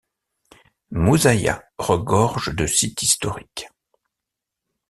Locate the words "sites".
2.65-3.03